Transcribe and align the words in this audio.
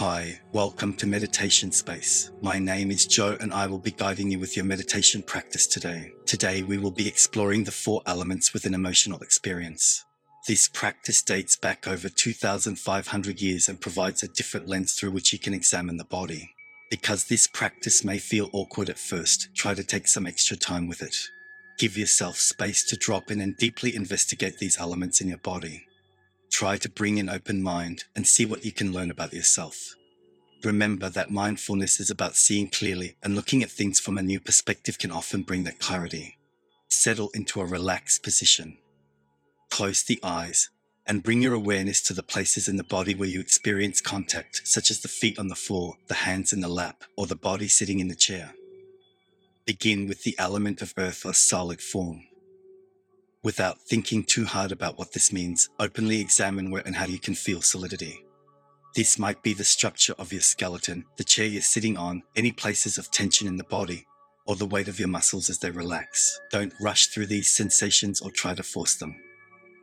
Hi, 0.00 0.38
welcome 0.52 0.94
to 0.98 1.08
Meditation 1.08 1.72
Space. 1.72 2.30
My 2.40 2.60
name 2.60 2.92
is 2.92 3.04
Joe 3.04 3.36
and 3.40 3.52
I 3.52 3.66
will 3.66 3.80
be 3.80 3.90
guiding 3.90 4.30
you 4.30 4.38
with 4.38 4.54
your 4.54 4.64
meditation 4.64 5.24
practice 5.24 5.66
today. 5.66 6.12
Today 6.24 6.62
we 6.62 6.78
will 6.78 6.92
be 6.92 7.08
exploring 7.08 7.64
the 7.64 7.72
four 7.72 8.02
elements 8.06 8.54
within 8.54 8.74
emotional 8.74 9.18
experience. 9.22 10.04
This 10.46 10.68
practice 10.68 11.20
dates 11.20 11.56
back 11.56 11.88
over 11.88 12.08
2,500 12.08 13.40
years 13.40 13.68
and 13.68 13.80
provides 13.80 14.22
a 14.22 14.28
different 14.28 14.68
lens 14.68 14.94
through 14.94 15.10
which 15.10 15.32
you 15.32 15.38
can 15.40 15.52
examine 15.52 15.96
the 15.96 16.04
body. 16.04 16.48
Because 16.92 17.24
this 17.24 17.48
practice 17.48 18.04
may 18.04 18.18
feel 18.18 18.50
awkward 18.52 18.88
at 18.90 19.00
first, 19.00 19.48
try 19.56 19.74
to 19.74 19.82
take 19.82 20.06
some 20.06 20.28
extra 20.28 20.56
time 20.56 20.86
with 20.86 21.02
it. 21.02 21.16
Give 21.76 21.98
yourself 21.98 22.36
space 22.36 22.84
to 22.84 22.96
drop 22.96 23.32
in 23.32 23.40
and 23.40 23.56
deeply 23.56 23.96
investigate 23.96 24.58
these 24.58 24.78
elements 24.78 25.20
in 25.20 25.26
your 25.26 25.38
body. 25.38 25.87
Try 26.50 26.76
to 26.78 26.88
bring 26.88 27.18
an 27.18 27.28
open 27.28 27.62
mind 27.62 28.04
and 28.16 28.26
see 28.26 28.44
what 28.44 28.64
you 28.64 28.72
can 28.72 28.92
learn 28.92 29.10
about 29.10 29.32
yourself. 29.32 29.94
Remember 30.64 31.08
that 31.08 31.30
mindfulness 31.30 32.00
is 32.00 32.10
about 32.10 32.34
seeing 32.34 32.68
clearly 32.68 33.16
and 33.22 33.36
looking 33.36 33.62
at 33.62 33.70
things 33.70 34.00
from 34.00 34.18
a 34.18 34.22
new 34.22 34.40
perspective 34.40 34.98
can 34.98 35.12
often 35.12 35.42
bring 35.42 35.64
that 35.64 35.78
clarity. 35.78 36.38
Settle 36.88 37.30
into 37.32 37.60
a 37.60 37.66
relaxed 37.66 38.22
position. 38.22 38.78
Close 39.70 40.02
the 40.02 40.18
eyes 40.22 40.70
and 41.06 41.22
bring 41.22 41.40
your 41.40 41.54
awareness 41.54 42.02
to 42.02 42.12
the 42.12 42.22
places 42.22 42.68
in 42.68 42.76
the 42.76 42.84
body 42.84 43.14
where 43.14 43.28
you 43.28 43.40
experience 43.40 44.00
contact, 44.00 44.60
such 44.64 44.90
as 44.90 45.00
the 45.00 45.08
feet 45.08 45.38
on 45.38 45.48
the 45.48 45.54
floor, 45.54 45.94
the 46.08 46.14
hands 46.14 46.52
in 46.52 46.60
the 46.60 46.68
lap, 46.68 47.04
or 47.16 47.26
the 47.26 47.36
body 47.36 47.66
sitting 47.66 47.98
in 47.98 48.08
the 48.08 48.14
chair. 48.14 48.52
Begin 49.64 50.06
with 50.06 50.24
the 50.24 50.34
element 50.38 50.82
of 50.82 50.92
earth 50.98 51.24
or 51.24 51.32
solid 51.32 51.80
form. 51.80 52.27
Without 53.48 53.80
thinking 53.80 54.24
too 54.24 54.44
hard 54.44 54.72
about 54.72 54.98
what 54.98 55.12
this 55.12 55.32
means, 55.32 55.70
openly 55.78 56.20
examine 56.20 56.70
where 56.70 56.82
and 56.84 56.94
how 56.94 57.06
you 57.06 57.18
can 57.18 57.34
feel 57.34 57.62
solidity. 57.62 58.22
This 58.94 59.18
might 59.18 59.42
be 59.42 59.54
the 59.54 59.64
structure 59.64 60.12
of 60.18 60.34
your 60.34 60.42
skeleton, 60.42 61.06
the 61.16 61.24
chair 61.24 61.46
you're 61.46 61.62
sitting 61.62 61.96
on, 61.96 62.24
any 62.36 62.52
places 62.52 62.98
of 62.98 63.10
tension 63.10 63.48
in 63.48 63.56
the 63.56 63.64
body, 63.64 64.06
or 64.44 64.54
the 64.54 64.66
weight 64.66 64.86
of 64.86 64.98
your 64.98 65.08
muscles 65.08 65.48
as 65.48 65.60
they 65.60 65.70
relax. 65.70 66.38
Don't 66.50 66.74
rush 66.78 67.06
through 67.06 67.28
these 67.28 67.48
sensations 67.48 68.20
or 68.20 68.30
try 68.30 68.52
to 68.52 68.62
force 68.62 68.96
them. 68.96 69.16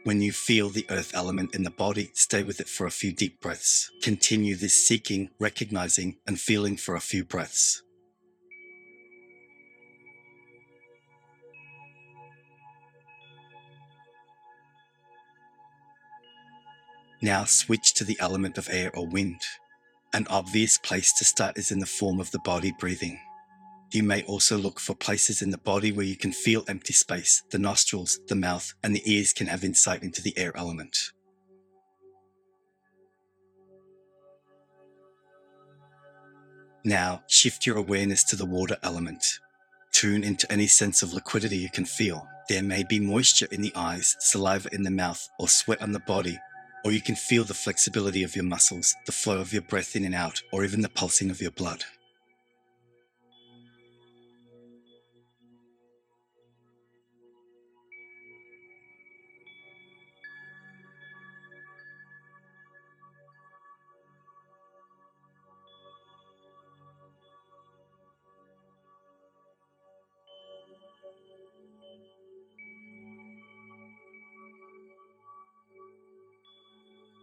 When 0.04 0.22
you 0.22 0.32
feel 0.32 0.70
the 0.70 0.86
earth 0.92 1.16
element 1.16 1.56
in 1.56 1.64
the 1.64 1.72
body, 1.72 2.12
stay 2.14 2.44
with 2.44 2.60
it 2.60 2.70
for 2.70 2.86
a 2.86 2.92
few 2.92 3.12
deep 3.12 3.42
breaths. 3.42 3.90
Continue 4.04 4.56
this 4.56 4.76
seeking, 4.76 5.32
recognizing, 5.40 6.18
and 6.28 6.40
feeling 6.40 6.78
for 6.78 6.94
a 6.96 7.02
few 7.02 7.26
breaths. 7.26 7.82
Now 17.26 17.46
switch 17.46 17.96
to 17.96 18.04
the 18.04 18.18
element 18.20 18.60
of 18.60 18.70
air 18.70 18.92
or 18.96 19.08
wind. 19.08 19.42
An 20.14 20.28
obvious 20.30 20.78
place 20.78 21.12
to 21.14 21.26
start 21.26 21.58
is 21.58 21.72
in 21.72 21.80
the 21.80 21.88
form 21.88 22.20
of 22.20 22.30
the 22.30 22.38
body 22.38 22.72
breathing. 22.78 23.20
You 23.92 24.04
may 24.04 24.22
also 24.26 24.60
look 24.60 24.80
for 24.80 24.94
places 24.94 25.42
in 25.42 25.50
the 25.50 25.58
body 25.58 25.92
where 25.92 26.06
you 26.06 26.18
can 26.18 26.32
feel 26.32 26.64
empty 26.68 26.94
space. 26.94 27.42
The 27.50 27.58
nostrils, 27.58 28.20
the 28.28 28.36
mouth, 28.36 28.76
and 28.84 28.96
the 28.96 29.02
ears 29.12 29.34
can 29.34 29.48
have 29.48 29.64
insight 29.64 30.04
into 30.04 30.22
the 30.22 30.38
air 30.38 30.56
element. 30.56 31.14
Now 36.84 37.24
shift 37.26 37.66
your 37.66 37.78
awareness 37.78 38.24
to 38.26 38.36
the 38.36 38.46
water 38.46 38.78
element. 38.84 39.26
Tune 39.94 40.24
into 40.24 40.52
any 40.52 40.68
sense 40.68 41.02
of 41.02 41.12
liquidity 41.12 41.58
you 41.58 41.72
can 41.72 41.86
feel. 41.86 42.28
There 42.50 42.62
may 42.62 42.84
be 42.84 43.00
moisture 43.00 43.48
in 43.52 43.64
the 43.64 43.74
eyes, 43.76 44.16
saliva 44.20 44.70
in 44.72 44.84
the 44.84 44.92
mouth, 44.92 45.28
or 45.40 45.48
sweat 45.48 45.82
on 45.82 45.92
the 45.92 46.00
body 46.02 46.38
or 46.86 46.92
you 46.92 47.02
can 47.02 47.16
feel 47.16 47.44
the 47.44 47.54
flexibility 47.54 48.22
of 48.22 48.36
your 48.36 48.46
muscles, 48.46 48.96
the 49.08 49.12
flow 49.12 49.40
of 49.40 49.52
your 49.52 49.64
breath 49.64 49.96
in 49.96 50.06
and 50.06 50.14
out, 50.14 50.44
or 50.54 50.64
even 50.64 50.82
the 50.82 50.90
pulsing 50.90 51.32
of 51.32 51.42
your 51.42 51.50
blood. 51.50 51.84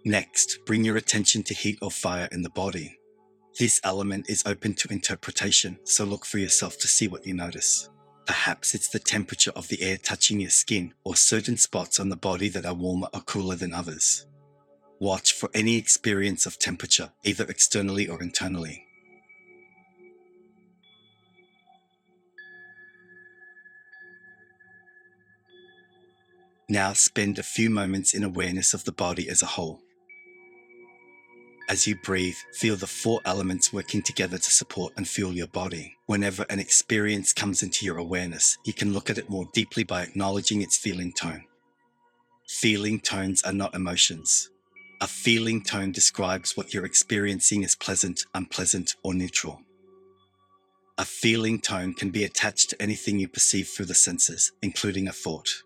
Next, 0.05 0.59
bring 0.67 0.85
your 0.85 0.97
attention 0.97 1.45
to 1.45 1.55
heat 1.55 1.79
or 1.81 1.91
fire 1.91 2.29
in 2.33 2.43
the 2.43 2.51
body. 2.51 2.99
This 3.59 3.81
element 3.85 4.29
is 4.29 4.43
open 4.45 4.75
to 4.75 4.93
interpretation, 4.93 5.79
so 5.85 6.05
look 6.05 6.25
for 6.25 6.39
yourself 6.39 6.77
to 6.79 6.89
see 6.89 7.07
what 7.07 7.25
you 7.25 7.35
notice. 7.35 7.89
Perhaps 8.27 8.75
it's 8.75 8.89
the 8.89 8.99
temperature 8.99 9.53
of 9.55 9.69
the 9.69 9.81
air 9.81 9.97
touching 9.97 10.41
your 10.41 10.51
skin 10.51 10.93
or 11.05 11.15
certain 11.15 11.57
spots 11.57 12.01
on 12.01 12.09
the 12.09 12.17
body 12.17 12.49
that 12.49 12.67
are 12.67 12.75
warmer 12.75 13.09
or 13.15 13.21
cooler 13.21 13.55
than 13.55 13.73
others. 13.73 14.27
Watch 14.99 15.35
for 15.35 15.51
any 15.55 15.77
experience 15.77 16.47
of 16.47 16.59
temperature, 16.59 17.13
either 17.23 17.45
externally 17.45 18.09
or 18.09 18.21
internally. 18.21 18.85
Now 26.69 26.93
spend 26.93 27.39
a 27.39 27.45
few 27.45 27.71
moments 27.71 28.15
in 28.15 28.25
awareness 28.25 28.75
of 28.75 28.85
the 28.85 28.93
body 28.93 29.29
as 29.29 29.43
a 29.43 29.47
whole. 29.47 29.81
As 31.73 31.87
you 31.87 31.97
breathe, 31.97 32.37
feel 32.53 32.77
the 32.77 32.87
four 32.87 33.23
elements 33.25 33.73
working 33.73 34.03
together 34.03 34.37
to 34.37 34.51
support 34.51 34.93
and 34.99 35.09
fuel 35.09 35.33
your 35.33 35.47
body. 35.47 35.97
Whenever 36.05 36.45
an 36.51 36.59
experience 36.61 37.33
comes 37.33 37.63
into 37.63 37.87
your 37.87 37.97
awareness, 37.97 38.59
you 38.67 38.75
can 38.75 38.93
look 38.93 39.09
at 39.09 39.17
it 39.17 39.31
more 39.31 39.49
deeply 39.55 39.83
by 39.83 40.03
acknowledging 40.03 40.61
its 40.61 40.77
feeling 40.77 41.15
tone. 41.15 41.45
Feeling 42.47 43.01
tones 43.01 43.41
are 43.43 43.55
not 43.55 43.75
emotions. 43.75 44.51
A 45.01 45.07
feeling 45.07 45.63
tone 45.63 45.93
describes 45.93 46.59
what 46.59 46.75
you're 46.75 46.85
experiencing 46.85 47.65
as 47.65 47.75
pleasant, 47.75 48.27
unpleasant, 48.35 48.95
or 49.03 49.15
neutral. 49.15 49.63
A 50.99 51.07
feeling 51.07 51.59
tone 51.59 51.95
can 51.95 52.11
be 52.11 52.25
attached 52.25 52.69
to 52.69 52.83
anything 52.83 53.19
you 53.19 53.29
perceive 53.29 53.69
through 53.69 53.87
the 53.87 53.95
senses, 53.95 54.53
including 54.61 55.09
a 55.09 55.13
thought. 55.13 55.63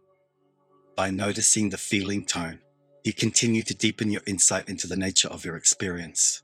By 0.95 1.11
noticing 1.11 1.71
the 1.71 1.79
feeling 1.79 2.25
tone, 2.25 2.61
you 3.07 3.13
continue 3.13 3.63
to 3.63 3.75
deepen 3.75 4.11
your 4.11 4.23
insight 4.27 4.69
into 4.69 4.89
the 4.89 4.97
nature 4.97 5.29
of 5.29 5.45
your 5.45 5.57
experience. 5.57 6.43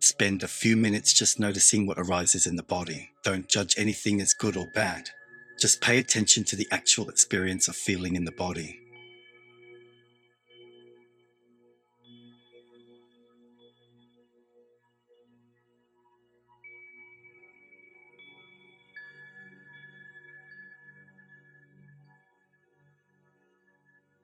Spend 0.00 0.42
a 0.42 0.48
few 0.48 0.76
minutes 0.76 1.12
just 1.12 1.38
noticing 1.38 1.86
what 1.86 1.98
arises 1.98 2.46
in 2.46 2.56
the 2.56 2.62
body. 2.64 3.10
Don't 3.22 3.48
judge 3.48 3.74
anything 3.78 4.20
as 4.20 4.34
good 4.34 4.56
or 4.56 4.66
bad. 4.74 5.08
Just 5.60 5.80
pay 5.80 5.98
attention 5.98 6.44
to 6.44 6.56
the 6.56 6.66
actual 6.72 7.08
experience 7.08 7.68
of 7.68 7.76
feeling 7.76 8.16
in 8.16 8.24
the 8.24 8.32
body. 8.32 8.80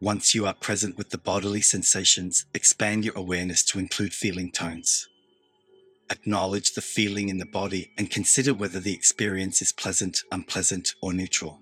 Once 0.03 0.35
you 0.35 0.45
are 0.45 0.55
present 0.55 0.99
with 0.99 1.11
the 1.11 1.19
bodily 1.19 1.61
sensations, 1.61 2.45
expand 2.55 3.05
your 3.05 3.15
awareness 3.15 3.63
to 3.63 3.79
include 3.79 4.13
feeling 4.13 4.51
tones. 4.51 5.07
Acknowledge 6.11 6.75
the 6.75 6.81
feeling 6.81 7.29
in 7.29 7.39
the 7.39 7.47
body 7.47 7.93
and 7.97 8.11
consider 8.11 8.53
whether 8.53 8.81
the 8.81 8.93
experience 8.93 9.63
is 9.63 9.71
pleasant, 9.71 10.25
unpleasant, 10.33 10.93
or 11.01 11.13
neutral. 11.13 11.61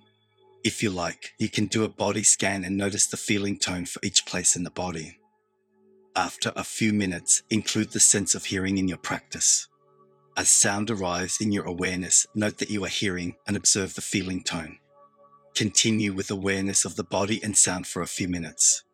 If 0.65 0.83
you 0.83 0.89
like, 0.89 1.35
you 1.39 1.51
can 1.51 1.67
do 1.67 1.85
a 1.85 1.89
body 1.91 2.23
scan 2.23 2.65
and 2.65 2.79
notice 2.79 3.07
the 3.07 3.19
feeling 3.19 3.59
tone 3.59 3.85
for 3.85 4.01
each 4.03 4.25
place 4.25 4.57
in 4.57 4.65
the 4.65 4.71
body. 4.71 5.19
After 6.17 6.51
a 6.57 6.65
few 6.65 6.95
minutes, 6.95 7.43
include 7.51 7.91
the 7.91 8.01
sense 8.01 8.35
of 8.35 8.47
hearing 8.47 8.79
in 8.79 8.89
your 8.89 8.97
practice. 8.97 9.69
As 10.35 10.49
sound 10.49 10.91
arrives 10.91 11.43
in 11.43 11.53
your 11.53 11.67
awareness, 11.67 12.27
note 12.35 12.57
that 12.57 12.71
you 12.71 12.87
are 12.87 12.89
hearing 12.89 13.37
and 13.47 13.55
observe 13.55 13.97
the 13.97 14.01
feeling 14.01 14.43
tone. 14.43 14.79
Continue 15.55 16.13
with 16.13 16.31
awareness 16.31 16.85
of 16.85 16.97
the 16.97 17.05
body 17.05 17.41
and 17.43 17.57
sound 17.57 17.87
for 17.87 18.03
a 18.03 18.07
few 18.07 18.29
minutes. 18.29 18.85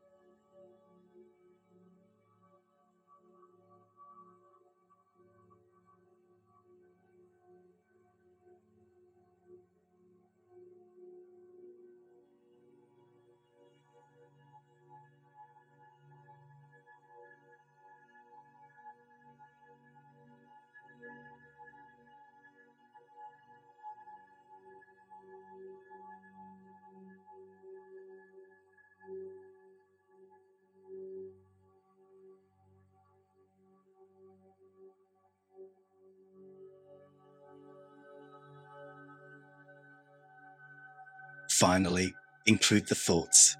Finally, 41.59 42.15
include 42.45 42.87
the 42.87 42.95
thoughts. 42.95 43.57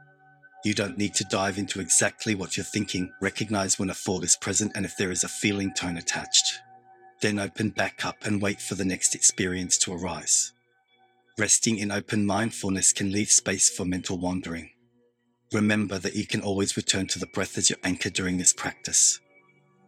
You 0.67 0.75
don't 0.75 0.99
need 0.99 1.15
to 1.15 1.25
dive 1.25 1.57
into 1.57 1.81
exactly 1.81 2.35
what 2.35 2.55
you're 2.55 2.65
thinking. 2.65 3.11
Recognize 3.23 3.79
when 3.79 3.89
a 3.89 3.95
thought 3.95 4.23
is 4.23 4.37
present 4.37 4.73
and 4.75 4.85
if 4.85 4.99
there 4.99 5.11
is 5.11 5.25
a 5.25 5.29
feeling 5.29 5.73
tone 5.73 5.97
attached. 5.97 6.61
Then 7.23 7.39
open 7.39 7.71
back 7.71 8.05
up 8.05 8.27
and 8.27 8.43
wait 8.43 8.61
for 8.61 8.75
the 8.75 8.85
next 8.85 9.15
experience 9.15 9.79
to 9.79 9.95
arise. 9.95 10.53
Resting 11.39 11.79
in 11.79 11.91
open 11.91 12.27
mindfulness 12.27 12.93
can 12.93 13.13
leave 13.13 13.31
space 13.31 13.71
for 13.71 13.87
mental 13.87 14.19
wandering. 14.19 14.69
Remember 15.55 15.99
that 15.99 16.17
you 16.17 16.27
can 16.27 16.43
always 16.43 16.77
return 16.77 17.07
to 17.07 17.19
the 17.19 17.27
breath 17.29 17.57
as 17.57 17.71
your 17.71 17.79
anchor 17.83 18.11
during 18.11 18.37
this 18.37 18.53
practice. 18.53 19.21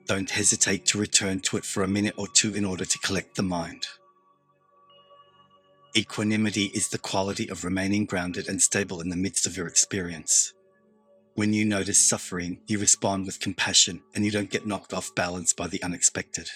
Don't 0.07 0.31
hesitate 0.31 0.87
to 0.87 0.99
return 0.99 1.41
to 1.41 1.59
it 1.59 1.65
for 1.67 1.83
a 1.83 1.89
minute 1.89 2.15
or 2.17 2.27
two 2.29 2.55
in 2.55 2.65
order 2.65 2.87
to 2.87 2.99
collect 3.01 3.37
the 3.37 3.43
mind. 3.43 3.87
Equanimity 5.99 6.67
is 6.67 6.91
the 6.91 6.99
quality 6.99 7.49
of 7.49 7.65
remaining 7.65 8.05
grounded 8.05 8.49
and 8.49 8.63
stable 8.63 9.01
in 9.01 9.09
the 9.09 9.17
midst 9.17 9.49
of 9.49 9.57
your 9.57 9.67
experience. 9.67 10.55
When 11.35 11.53
you 11.53 11.65
notice 11.65 12.09
suffering, 12.09 12.61
you 12.69 12.79
respond 12.79 13.27
with 13.27 13.41
compassion 13.41 14.05
and 14.15 14.25
you 14.25 14.31
don't 14.31 14.49
get 14.49 14.65
knocked 14.65 14.95
off 14.95 15.13
balance 15.17 15.53
by 15.53 15.67
the 15.67 15.83
unexpected. 15.83 16.51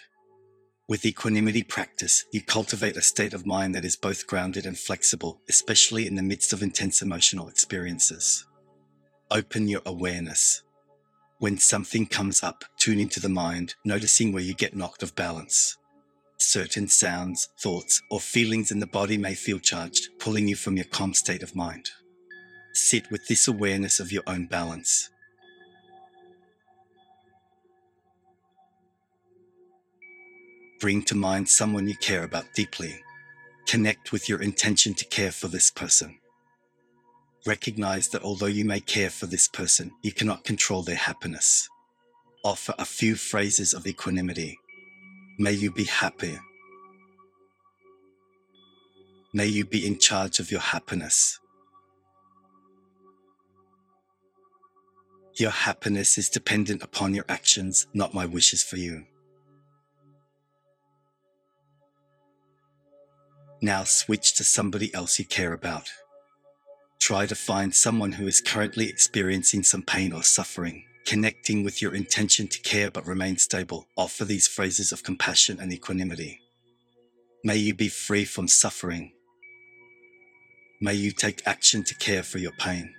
With 0.89 1.05
equanimity 1.05 1.65
practice, 1.65 2.25
you 2.33 2.41
cultivate 2.41 2.97
a 2.97 3.03
state 3.03 3.35
of 3.35 3.45
mind 3.45 3.75
that 3.75 3.85
is 3.85 3.97
both 3.97 4.29
grounded 4.29 4.65
and 4.65 4.79
flexible, 4.79 5.41
especially 5.49 6.07
in 6.07 6.15
the 6.15 6.23
midst 6.23 6.53
of 6.53 6.63
intense 6.63 7.03
emotional 7.03 7.49
experiences. 7.49 8.47
Open 9.29 9.67
your 9.67 9.83
awareness. 9.85 10.63
When 11.41 11.59
something 11.59 12.07
comes 12.07 12.45
up, 12.45 12.63
tune 12.79 13.01
into 13.01 13.19
the 13.19 13.29
mind, 13.29 13.75
noticing 13.85 14.31
where 14.31 14.45
you 14.45 14.55
get 14.55 14.77
knocked 14.77 15.03
off 15.03 15.17
balance. 15.17 15.79
Certain 16.45 16.89
sounds, 16.89 17.49
thoughts, 17.57 18.03
or 18.11 18.19
feelings 18.19 18.73
in 18.73 18.81
the 18.81 18.87
body 18.87 19.17
may 19.17 19.33
feel 19.33 19.61
charged, 19.61 20.09
pulling 20.19 20.49
you 20.49 20.57
from 20.57 20.77
your 20.77 20.85
calm 20.87 21.15
state 21.15 21.43
of 21.43 21.55
mind. 21.55 21.89
Sit 22.75 23.11
with 23.13 23.27
this 23.29 23.47
awareness 23.47 24.01
of 24.01 24.11
your 24.11 24.25
own 24.27 24.47
balance. 24.47 25.09
Bring 30.81 31.03
to 31.03 31.15
mind 31.15 31.49
someone 31.49 31.87
you 31.87 31.95
care 31.97 32.25
about 32.25 32.53
deeply. 32.55 33.01
Connect 33.67 34.11
with 34.11 34.29
your 34.29 34.43
intention 34.43 34.95
to 34.95 35.05
care 35.05 35.31
for 35.31 35.47
this 35.47 35.71
person. 35.71 36.19
Recognize 37.47 38.09
that 38.09 38.25
although 38.25 38.47
you 38.47 38.65
may 38.65 38.81
care 38.81 39.11
for 39.11 39.27
this 39.27 39.47
person, 39.47 39.93
you 40.03 40.11
cannot 40.13 40.45
control 40.45 40.83
their 40.83 40.97
happiness. 40.97 41.69
Offer 42.45 42.75
a 42.79 42.85
few 42.85 43.15
phrases 43.15 43.73
of 43.73 43.87
equanimity. 43.87 44.59
May 45.43 45.55
you 45.55 45.73
be 45.73 45.83
happy. 45.83 46.39
May 49.35 49.47
you 49.47 49.65
be 49.65 49.85
in 49.85 49.99
charge 49.99 50.39
of 50.39 50.53
your 50.53 50.61
happiness. 50.61 51.41
Your 55.35 55.51
happiness 55.51 56.17
is 56.17 56.29
dependent 56.29 56.85
upon 56.85 57.13
your 57.13 57.25
actions, 57.29 57.89
not 57.93 58.15
my 58.15 58.25
wishes 58.25 58.63
for 58.63 58.77
you. 58.77 59.05
Now 63.61 63.83
switch 63.83 64.37
to 64.37 64.45
somebody 64.45 64.95
else 64.95 65.19
you 65.19 65.25
care 65.25 65.53
about. 65.53 65.89
Try 67.01 67.27
to 67.27 67.35
find 67.35 67.75
someone 67.75 68.13
who 68.13 68.29
is 68.29 68.41
currently 68.41 68.89
experiencing 68.89 69.65
some 69.65 69.83
pain 69.83 70.13
or 70.13 70.23
suffering. 70.23 70.85
Connecting 71.07 71.65
with 71.65 71.83
your 71.83 71.95
intention 71.95 72.47
to 72.49 72.61
care 72.61 72.91
but 72.91 73.07
remain 73.07 73.37
stable. 73.37 73.87
Offer 73.97 74.25
these 74.25 74.47
phrases 74.49 74.93
of 74.93 75.03
compassion 75.03 75.59
and 75.61 75.73
equanimity. 75.73 76.41
May 77.45 77.57
you 77.57 77.75
be 77.75 77.89
free 77.89 78.25
from 78.25 78.49
suffering. 78.49 79.13
May 80.81 80.95
you 80.95 81.13
take 81.13 81.47
action 81.47 81.85
to 81.85 81.95
care 81.95 82.23
for 82.23 82.39
your 82.39 82.53
pain. 82.53 82.95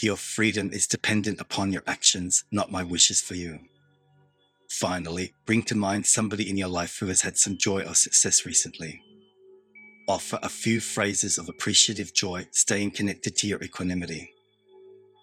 Your 0.00 0.16
freedom 0.16 0.70
is 0.72 0.86
dependent 0.86 1.40
upon 1.40 1.72
your 1.72 1.82
actions, 1.86 2.44
not 2.52 2.70
my 2.70 2.82
wishes 2.82 3.20
for 3.20 3.34
you. 3.34 3.58
Finally, 4.70 5.32
bring 5.46 5.62
to 5.62 5.74
mind 5.74 6.06
somebody 6.06 6.48
in 6.48 6.56
your 6.56 6.68
life 6.68 6.98
who 6.98 7.06
has 7.06 7.22
had 7.22 7.36
some 7.36 7.56
joy 7.56 7.82
or 7.82 7.94
success 7.94 8.44
recently 8.46 9.02
offer 10.08 10.38
a 10.42 10.48
few 10.48 10.80
phrases 10.80 11.36
of 11.38 11.48
appreciative 11.48 12.14
joy, 12.14 12.46
staying 12.50 12.90
connected 12.90 13.36
to 13.36 13.46
your 13.46 13.62
equanimity. 13.62 14.32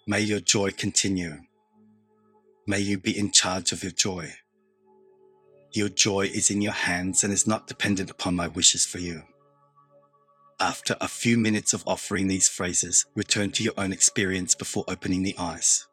May 0.08 0.20
your 0.20 0.38
joy 0.38 0.70
continue. 0.70 1.38
May 2.64 2.78
you 2.78 2.96
be 2.96 3.18
in 3.18 3.32
charge 3.32 3.72
of 3.72 3.82
your 3.82 3.90
joy. 3.90 4.34
Your 5.72 5.88
joy 5.88 6.26
is 6.26 6.48
in 6.48 6.62
your 6.62 6.74
hands 6.74 7.24
and 7.24 7.32
is 7.32 7.44
not 7.44 7.66
dependent 7.66 8.08
upon 8.08 8.36
my 8.36 8.46
wishes 8.46 8.86
for 8.86 8.98
you. 8.98 9.24
After 10.60 10.96
a 11.00 11.08
few 11.08 11.36
minutes 11.36 11.72
of 11.72 11.82
offering 11.88 12.28
these 12.28 12.46
phrases, 12.48 13.04
return 13.16 13.50
to 13.52 13.64
your 13.64 13.72
own 13.76 13.92
experience 13.92 14.54
before 14.54 14.84
opening 14.86 15.24
the 15.24 15.34
eyes. 15.38 15.88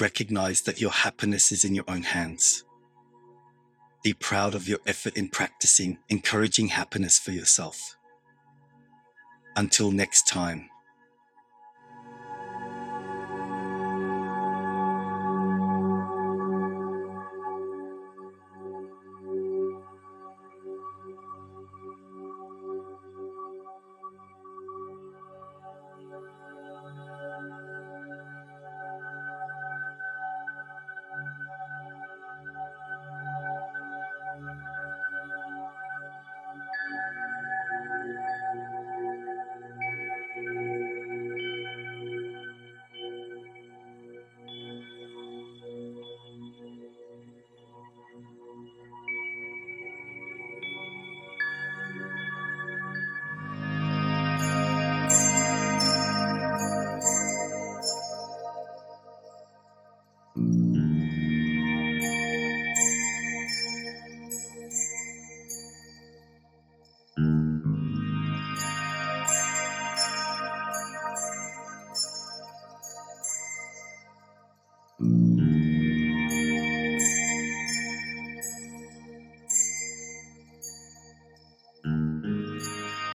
Recognize 0.00 0.60
that 0.62 0.80
your 0.80 0.90
happiness 0.90 1.52
is 1.52 1.64
in 1.64 1.74
your 1.74 1.84
own 1.88 2.02
hands. 2.02 2.64
Be 4.02 4.12
proud 4.12 4.54
of 4.54 4.68
your 4.68 4.78
effort 4.86 5.16
in 5.16 5.28
practicing, 5.28 5.98
encouraging 6.08 6.68
happiness 6.68 7.18
for 7.18 7.32
yourself. 7.32 7.96
Until 9.56 9.90
next 9.90 10.28
time. 10.28 10.68